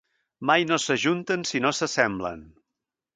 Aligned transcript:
Mai 0.49 0.63
no 0.69 0.79
s'ajunten 0.83 1.45
si 1.49 1.61
no 1.65 1.73
s'assemblen. 1.81 2.43